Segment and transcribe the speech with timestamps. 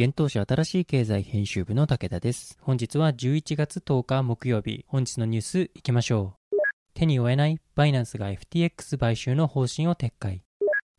[0.00, 2.56] 現当社新しい経済編集部の武田です。
[2.62, 4.86] 本日は11月10日木曜日。
[4.88, 6.56] 本日のニュースいきましょう。
[6.94, 10.44] 手に負えないバイナンスが FTX 買収の方針を撤回。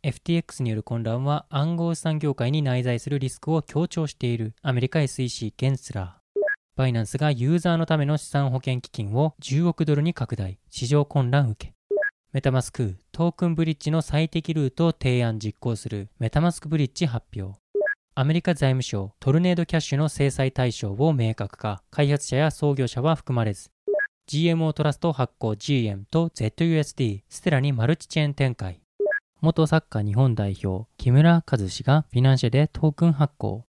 [0.03, 6.41] FTX による混乱は暗号資産業界に内在するリスクを強調しているアメリカ SEC ゲンスラー。
[6.75, 10.59] バイナンスがユーザーのための資産保険基金を10億ドルに拡大。
[10.69, 11.73] 市場混乱受け。
[12.31, 17.62] メタマスクトークンブリッジの最適ルートを提案実行するメタマスクブリッジ発表。
[18.15, 21.81] アメリカ財務省トルネードキャッシュの制裁対象を明確化。
[21.89, 23.71] 開発者や創業者は含まれず。
[24.29, 28.81] GMO トラスト発行 GM と ZUSD ステラにマルチチェーン展開。
[29.41, 33.65] 元サッカー日本代表木村和氏がフィナンシェでトークン発行。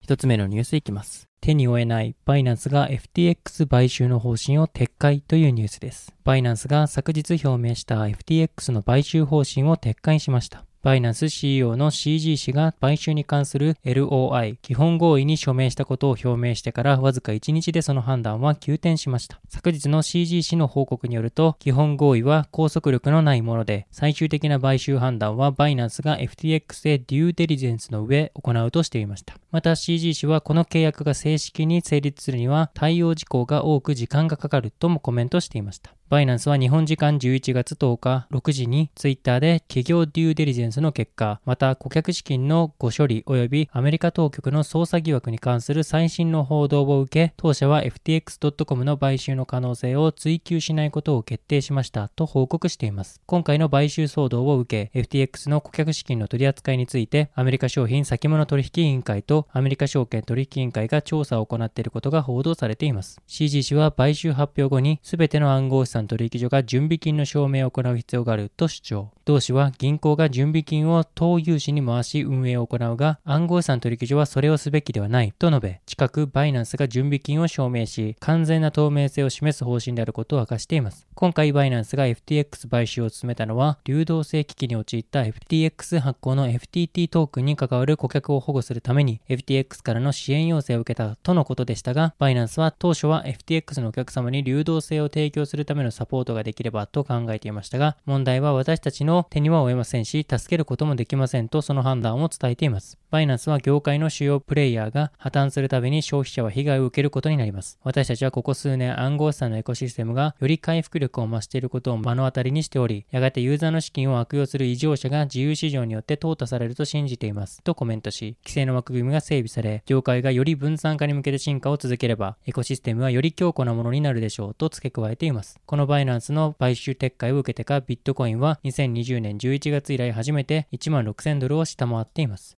[0.00, 1.26] 一つ目のニュースいきます。
[1.40, 6.14] 手に負えないバイナンスが FTX 買収の方針を撤回というニュースです。
[6.22, 10.64] バイナンスが昨日表明した FTX の買収方針を撤回しました。
[10.82, 19.40] バイナンス CEO の CG 氏が買収に関する LOI 基本合意に署名したことを表明してからわずか1日でその判断は急転しました。
[19.50, 29.34] 昨日の CG 氏の報告によると基本合意は拘束力のないもので最終的な買収判断はバイナンスが FTX でデューデリジェンスの上行うとしていました。
[29.50, 35.92] また CG 氏はこの契約が正式に成立するには対応事項が多く時間がかかるともコメントしていました。
[36.10, 53.20] バイナンスは日本時間11月10日6時にツイッターで企業デューデリジェンスの結果、また顧客資金の誤処理及びアメリカ当局の捜査疑惑に関する最新の報道を受け、当社は FTX.com の買収の可能性を追求しないことを決定しましたと報告しています。
[53.26, 63.20] 今回の買収騒動を受け、FTX の顧客資金の取り扱いについて、アメリカ商品先物取引委員会とアメリカ証券取引委員会が調査を行っていることが報道されています。
[63.28, 69.10] CG 氏は買収発表後に全ての暗号資産取引所が準備金の証明を行う必要があると主張。
[69.30, 81.06] 同氏は銀行が準備金を投融資に回し運営を行うが、暗号資産取引所はそれをすべきではないと述べ、近くバイナンスが準備金を証明し、完全な透明性を示す方針であることを明かしています。
[81.14, 102.99] 今回バイナンスが FTX 買収を進めたのは、流動性危機に陥った FTX 発行の FTT トークンに関わる顧客を保護するために FTX からの支援要請を受けたとのことでしたが、バイナンスは当初は FTX のお客様に流動性を提供するためのサポートができればと考えていましたが、問題は私たちの手には負えませんし、助けることもできませんとその判断を伝えています。
[103.10, 107.78] バイナンスは業界の主要プレイヤーが破綻するたびに消費者は被害を受けることになります。
[107.82, 117.62] 私たちはここ数年暗号資産のエコシステムがより回復力を増していることを目の当たりにしており、やがてユーザーの資金を悪用する異常者が自由市場によって淘汰されると信じています。
[117.64, 125.58] とコメントし、規制の枠組みが整備され、業界がより分散化に向けて進化を続ければ、エコシステムはより強固なものになるでしょうと付け加えています。
[125.66, 132.59] このバイナンスの買収撤回を受けてか、ビットコインは2020年11月以来初めて1万6000ドルを下回っています。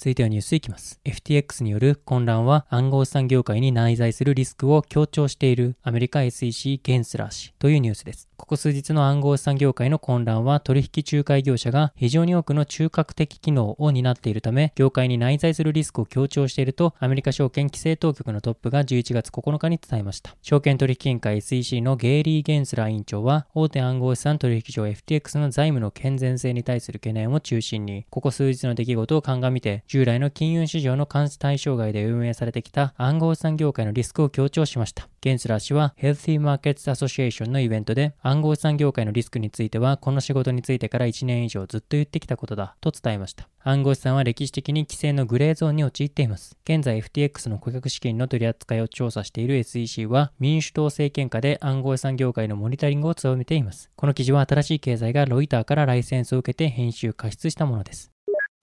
[0.00, 0.98] 続いてはニュースいきます。
[1.04, 8.26] FTX による混乱は暗号資産業界に内在するリスクを強調しているアメリカ SEC ゲンスラー氏というニュースです。
[8.38, 20.34] ここ数日の暗号資産業界の混乱は取引仲介業者が非常に多くの中核的機能を担っているため、業界に内在するリスクを強調しているとアメリカ証券規制当局のトップが11月9日に伝えました。
[20.40, 35.08] 証券取引委員会 SEC のゲイリー・ゲンスラー委員長は、大手暗号資産取引所 FTX の財務の健全性に対する懸念を中心に、ここ数日の出来事を鑑みて、従来の金融市場の監視対象外で運営されてきた暗号資産業界のリスクを強調しました。
[35.20, 43.48] ゲンスラー氏は Healthy Markets Association のイベントで暗号資産業界のリスクについてはこの仕事についてから1年以上ずっと言ってきたことだと伝えました。
[43.64, 46.56] 暗号資産は歴史的に規制のグレーゾーンに陥っています。
[46.62, 53.90] 現在 FTX の顧客資金の取り扱いを調査している SEC は民主党政権下で暗号資産業界のモニタリングを強めています。
[53.96, 58.12] この記事は新しい経済がロイターからライセンスを受けて編集加筆したものです。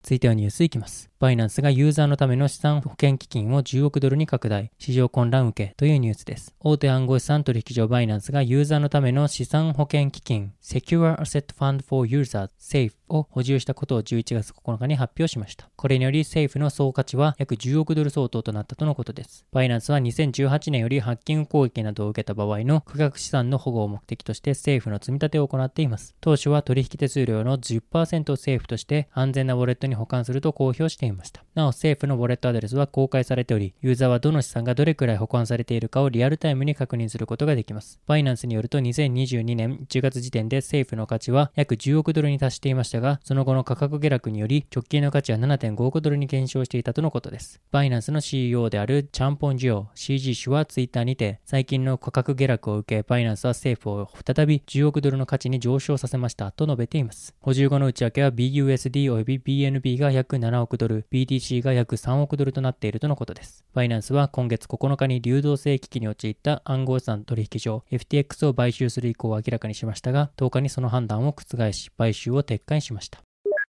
[0.07, 1.09] 続いてはニュースいきます。
[1.19, 6.53] バイナンスがユーザーのための資産保険基金を10億ドルに拡大、市場混乱受けというニュースです。
[6.59, 15.67] 大手暗号資産取引所バイナンスがユーザーのための資産保険基金 Secure Asset Fund for Users SAFE を補充したことを11月9日に発表しました。
[15.75, 19.43] これにより政府の総価値は約10億ドル相当となったとのことです。
[19.51, 26.15] バイナンスは2018年よりハッキング攻撃などを受けた場合の価格資産の保護を目的として政府の積み立てを行っています。
[26.21, 31.43] 当初は取引手数料の10%を政府として安全なウォレットに保管すると公表していますした。
[31.55, 37.99] なお政府のウォレットアドレスは公開されており、ユーザーはどの資産がどれくらい保管されているかをリアルタイムに確認することができます。
[38.05, 47.61] バイナンスによると2022年1月時点で政府の価値は約10億ドルに達していましたが、その後の価格下落により直近の価値は7.5億ドルに減少していたとのことです。
[47.71, 57.35] バイナンスの CEO であるチャンポンジオ CG 氏はツイッターにて、最近の価格下落を受け、バイナンスは政府を再び10億ドルの価値に上昇させましたと述べています。
[57.41, 63.65] 補充後の内訳は BUSD 及び BNB が約7億ドル、BTC が約3億ドルとなっているとのことです。
[63.73, 73.19] バイナンスは今月9日に流動性危機に陥った暗号資産取引所 FTX を買収する意向を明らかにしましたが、10日にその判断を覆し、買収を撤回しました。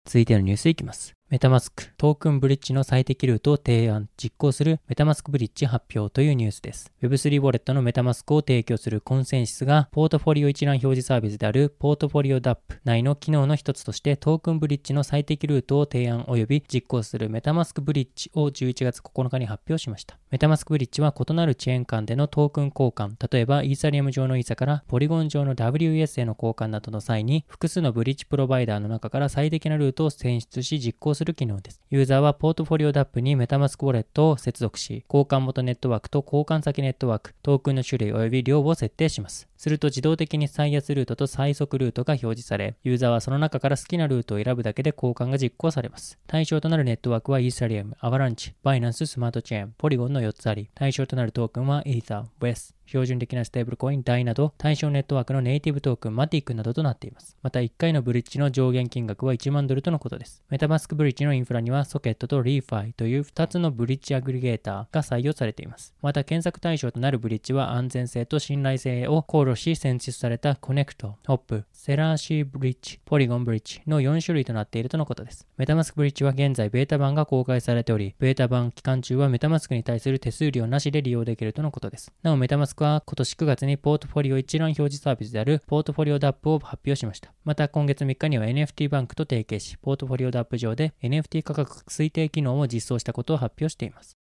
[0.05, 1.15] 続いてのニュースいきます。
[1.33, 6.93] メタマスク、トークンブリッジの最適ルートを提案、実行するメタマスクブリッジ発表というニュースです。
[7.01, 20.19] Web3 ウォレットのメタマスクを提供するコンセンシスが、ポートフォリオ一覧表示サービスであるポートフォリオ DAP 内の機能の一つとしてトークンブリッジの最適ルートを提案及び実行するメタマスクブリッジを11月9日に発表しました。
[20.31, 31.81] メタマスクブリッジは異なるチェーン間でのトークン交換、例えばイーサリアム上のイーサからポリゴン上の WES への交換などの際に複数のブリッジプロバイダーの中から最適なルートを選出し実行するする機能です。
[31.89, 39.49] ユーザーはポートフォリオ DAP にメタマスクウォレットを接続し、交換元ネットワークと交換先ネットワーク、トークンの種類及び量を設定します。
[39.57, 46.19] すると自動的に最安ルートと最速ルートが表示され、ユーザーはその中から好きなルートを選ぶだけで交換が実行されます。
[46.27, 57.37] 対象となるネットワークはイーサリアム、アバランチ、バイナンス、スマートチェーン、ポリゴンの4つあり、対象となるトークンはイーサー、 WETH、標準的なステーブルコイン DAI など対象ネットワークのネイティブトークン MATIC などとなっています。
[57.43, 60.43] また1回のブリッジの上限金額は1万ドルとのことです。
[60.51, 65.95] メタマスクブリッジのインフラにはソケットと LI.FI という2つのブリッジアグリゲーターが採用されています。
[66.03, 75.47] また検索対象となるブリッジは安全性と信頼性を考慮し選出されたコネクト、ホップ、セラー cBridge、ポリゴンブリッジの4種類となっているとのことです。
[75.57, 82.13] メタマスクブリッジは現在ベータ版が公開されており、ベータ版期間中はメタマスクに対する手数料なしで利用できるとのことです。
[82.23, 87.33] なおメタマスクは今年9月にポートフォリオ一覧表示サービスであるポートフォリオ DApp を発表しました。
[87.45, 94.17] また今月3日には NFT バンクと提携し、ポートフォリオ DApp 上で NFT 価格推定機能を実装したことを発表しています。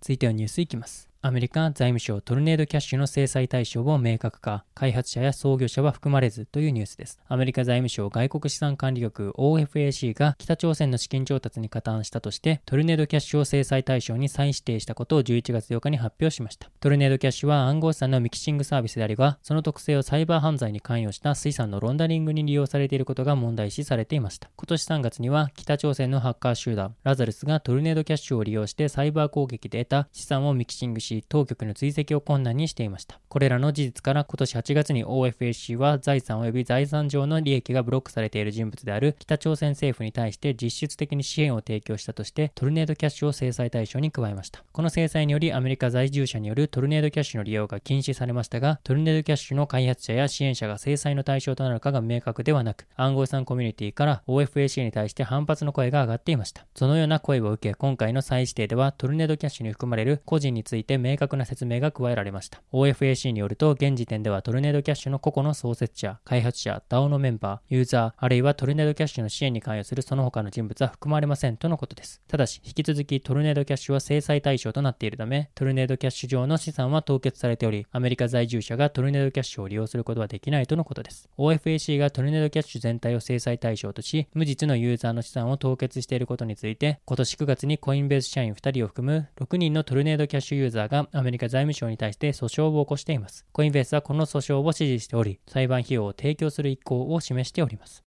[0.00, 1.15] 続いてはニュースいきます。
[1.22, 7.18] アメリカ財務省トルネードキャッシュの制裁対象を明確化、開発者や創業者は含まれずというニュースです。
[7.26, 16.70] アメリカ財務省外国資産管理局 OFAC が北朝鮮の資金調達に加担したとして、トルネードキャッシュを制裁対象に再指定したことを11月8日に発表しました。
[16.80, 24.50] トルネードキャッシュは暗号資産のミキシングサービスであるが、その特性をサイバー犯罪に関与した水産のロンダリングに利用されていることが問題視されていました。
[24.56, 33.20] 今年3月には北朝鮮のハッカー集団ラザルスがトルネードキャッシュを利用してサイバー攻撃で得た資産をミキシングし、当局の追跡を困難にしていました。
[33.28, 44.62] これらの事実から今年8月に OFAC は財産及び財産上の利益がブロックされている人物である北朝鮮政府に対して実質的に支援を提供したとしてトルネードキャッシュを制裁対象に加えました。
[44.72, 56.66] この制裁によりアメリカ在住者によるトルネードキャッシュの利用が禁止されましたが、トルネードキャッシュの開発者や支援者が制裁の対象となるかが明確ではなく、暗号資産コミュニティから OFAC に対して反発の声が上がっていました。
[56.74, 62.62] そのような声を受け、今回の再指定ではトルネードキャッシュに含まれる個人について明確な説明が加えられました。
[62.72, 72.20] OFAC によると、現時点ではトルネードキャッシュの個々の創設者、開発者、DAO のメンバー、ユーザー、あるいはトルネードキャッシュの支援に関与するその他の人物は含まれませんとのことです。
[72.28, 81.28] ただし、引き続きトルネードキャッシュは制裁対象となっているため、トルネードキャッシュ上の資産は凍結されており、アメリカ在住者がトルネードキャッシュを利用することはできないとのことです。
[81.38, 93.44] OFAC がトルネードキャッシュ全体を制裁対象とし、無実のユーザーの資産を凍結していることについて、今年9月にコインベース社員2人を含む6人のトルネードキャッシュユーザーがアメリカ財務省に対して訴訟を起こしています。
[93.52, 98.06] コインベースはこの訴訟を支持しており、裁判費用を提供する意向を示しております。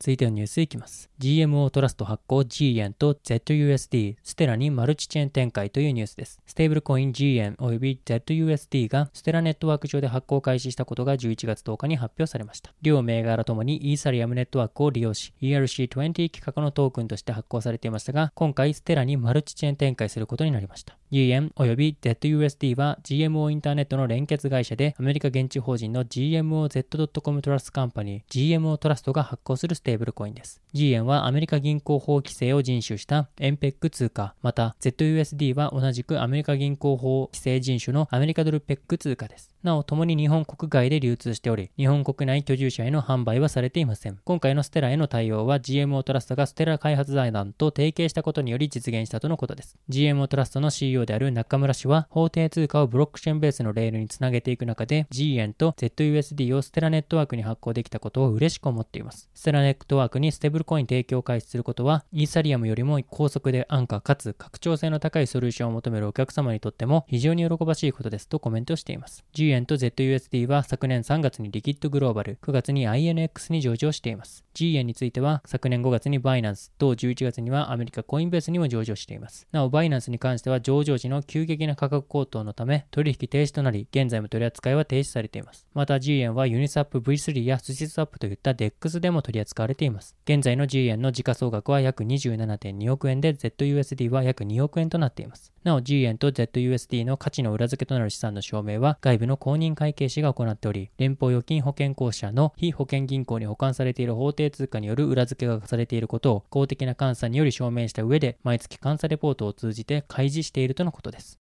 [0.00, 1.10] 続いてのニュースいきます。
[1.18, 6.40] GMO トラスト発行 G 円と ZUSD、ステラにマルチチェーン展開というニュースです。
[6.46, 12.72] ステーブルコイン G 円及び ZUSD がステラネットワーク上で発行開始したことが11月10日に発表されました。
[12.80, 20.97] 両銘柄ともにイーサリアムネットワークを利用し、ERC20 規格のトークンとして発行されていましたが、今回ステラにマルチチェーン展開することになりました。
[21.10, 30.60] G 円及び ZUSD は GMO インターネットの連結会社でアメリカ現地法人の GMO-Z.com トラストカンパニー GMO トラストが発行するステーブルコインです。
[30.72, 39.50] G 円はアメリカ銀行法規制を遵守した 円ペッグ通貨、また ZUSD は同じくアメリカ銀行法規制遵守のアメリカドルペッグ通貨です。
[39.62, 44.18] なお、共に日本国外で流通しており、日本国内居住者への販売はされていません。
[44.24, 49.76] 今回のステラへの対応は GMO トラストがステラ開発財団と提携したことにより実現したとのことです。
[49.88, 59.28] GMO トラストの CEO である中村氏は、法定通貨をブロックチェーンベースのレールにつなげていく中で、G 円と ZUSD をステラネットワークに発行できたことを嬉しく思っています。
[59.34, 69.24] ステラネットワークにステブルコイン提供を開始することは、イーサリアムよりも高速で安価かつ拡張性の高いソリューションを求めるお客様にとっても非常に喜ばしいことですとコメントしています。
[69.32, 74.44] G 円と ZUSD は昨年3月にリキッドグローバル、9月に INX に上場しています。
[74.54, 79.46] G 円については昨年5月にバイナンスと11月にはアメリカコインベースにも上場しています。
[79.52, 85.66] なお、バイナンスに関しては上場時の急激な価格高騰のため取引停止となり、現在も取り扱いは停止されています。
[85.74, 90.16] また G 円はユニスアップ V3 やスシスアップといった DEX でも取り扱われています。
[90.24, 95.52] 現在の G 円の時価総額は約27.2億円で ZUSD は約2億円となっています。
[95.64, 111.38] なお G 円と ZUSD の価値の裏付けとなる資産の証明は外部の公認会計士が行っており、連邦預金保険公社の非保険銀行に保管されている法定通貨による裏付けがされていることを公的な監査により証明した上で、毎月監査レポートを通じて開示しているとのことです。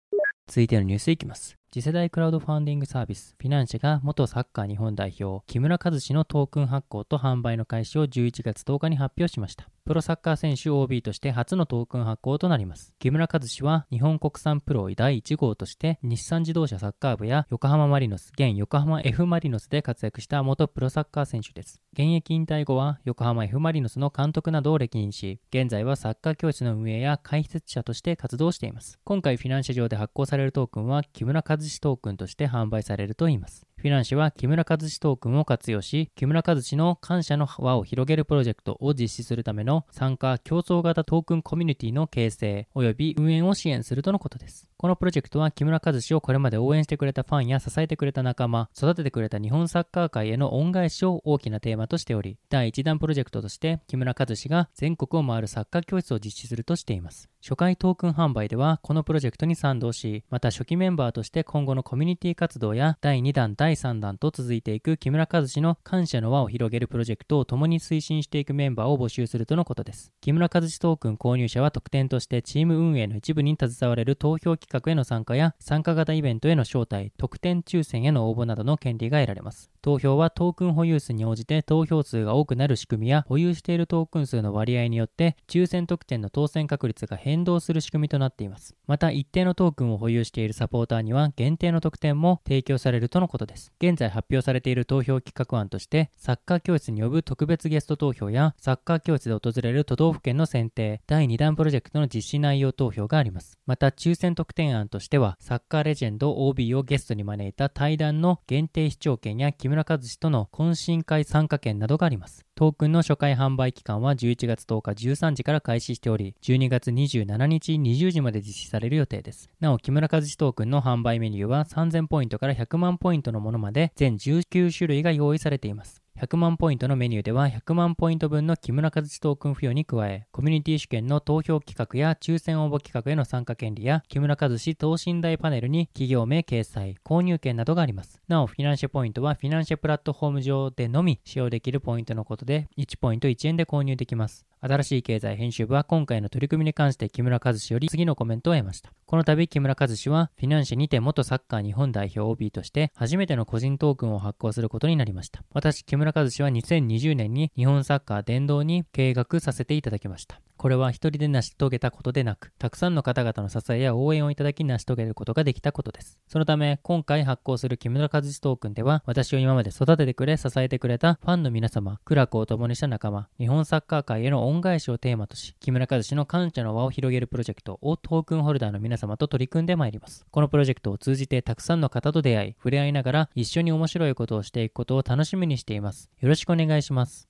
[0.49, 1.60] 続いてのニュースいきます。
[1.73, 9.69] 次世代クラウドファンディングサービス、フィナンシェが元サッカー日本代表、木村和志のトークン発行と販売の開始を11月10日に発表しました。
[9.85, 12.95] プロサッカー選手 OB として初のトークン発行となります。
[12.99, 21.81] 木村和志は日本国産プロ第1号として日産自動車サッカー部や横浜マリノス、現横浜 F マリノスで活躍した元プロサッカー選手です。
[21.93, 28.99] 現役引退後は横浜 F マリノスの監督などを歴任し、現在はサッカー教室の運営や解説者として活動しています。
[29.05, 33.67] 今回フィナンシェ上で発行されるトークンは木村和志トークンとして販売されるといいます。
[33.81, 44.69] フィナンシェは木村和志トークンを活用し、木村和志の感謝の輪を広げるプロジェクトを実施するための参加競争型トークンコミュニティの形成及び運営を支援するとのことです。
[44.77, 57.31] このプロジェクトは木村和志をこれまで応援してくれたファンや支えてくれた仲間、育ててくれた日本サッカー界への恩返しを大きなテーマとしており、第1弾プロジェクトとして木村和志が全国を回るサッカー教室を実施するとしています。
[57.43, 70.13] 初回トークン販売ではこのプロジェクトに賛同し、また初期メンバーとして今後のコミュニティ活動や第2弾、第3弾と続いていく木村和志の感謝の輪を広げるプロジェクトを共に推進していくメンバーを募集するとのことです。
[70.21, 79.71] 木村和志トークン購入者は特典としてチーム運営の一部に携われる投票企画への参加や参加型イベントへの招待、特典抽選への応募などの権利が得られます。
[79.81, 88.75] 投票はトークン保有数に応じて投票数が多くなる仕組みや保有しているトークン数の割合によって抽選特典の当選確率が変動する仕組みとなっています。
[88.87, 93.73] また一定のトークンを保有しているサポーターには限定の特典も提供されるとのことです。
[93.81, 103.59] 現在発表されている投票企画案としてサッカー教室に呼ぶ特別ゲスト投票やサッカー教室で訪れる都道府県の選定、第2弾プロジェクトの実施内容投票があります。
[103.67, 112.45] また抽選特典案としてはサッカーレジェンド OB をゲストに招いた対談の限定視聴券や木村和志との懇親会参加券などがあります。
[112.61, 119.49] トークンの初回販売期間は11月10日13時から開始しており、12月27日20時まで実施される予定です。
[119.61, 126.03] なお、木村和志トークンの販売メニューは3000ポイントから100万ポイントのものまで全19種類が用意されています。
[126.21, 138.21] 100万ポイントのメニューでは100万ポイント分の木村和志トークン付与に加え、コミュニティ主権の投票企画や抽選応募企画への参加権利や木村和志等身大パネルに企業名掲載、購入権などがあります。
[138.29, 144.45] なお、フィナンシェポイントはフィナンシェプラットフォーム上でのみ使用できるポイントのことで、1ポイント1円で購入できます。
[144.61, 148.93] 新しい経済編集部は今回の取り組みに関して木村和志より次のコメントを得ました。
[149.11, 155.43] この度木村和氏はフィナンシェにて元サッカー日本代表 OB として初めての個人トークンを発行することになりました。
[155.53, 160.41] 私、木村和氏は2020年に日本サッカー殿堂に計画させていただきました。
[160.61, 166.19] これは一人で成し遂げたことでなく、たくさんの方々の支えや応援をいただき成し遂げることができたことです。
[166.29, 180.27] そのため、今回発行する木村和志トークンでは、私を今まで育ててくれ、支えてくれたファンの皆様、苦楽を共にした仲間、日本サッカー界への恩返しをテーマとし、木村和志の感謝の輪を広げるプロジェクトをトークンホルダーの皆様と取り組んでまいります。
[180.31, 186.11] このプロジェクトを通じてたくさんの方と出会い、触れ合いながら一緒に面白いことをしていくことを楽しみにしています。
[186.21, 187.30] よろしくお願いします。